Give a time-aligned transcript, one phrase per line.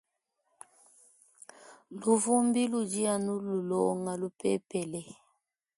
[1.99, 5.01] Luvumbi ludi anu lulonga lupepele.